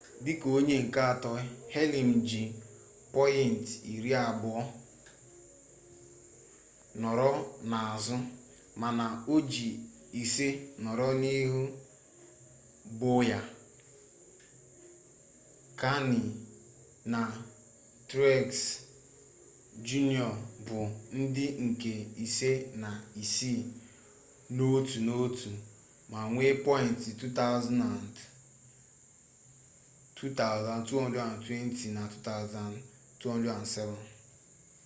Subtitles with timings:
[0.25, 1.29] dịka onye nke atọ
[1.73, 2.41] hamlin ji
[3.13, 4.61] pọyịnt iri abụọ
[7.01, 7.29] nọrọ
[7.69, 8.15] n'azụ
[8.81, 9.67] mana o ji
[10.21, 10.47] ise
[10.83, 11.61] nọrọ n'ihu
[12.99, 13.43] bowyer
[15.79, 16.19] kahne
[17.11, 17.19] na
[18.09, 18.49] truex
[19.87, 20.33] jr
[20.65, 20.79] bụ
[21.19, 21.93] ndị nke
[22.25, 22.89] ise na
[23.21, 23.61] isii
[24.55, 25.49] n'otu n'otu
[26.11, 27.79] ma nwee pọyịnt 2,220
[31.97, 33.87] na 2,207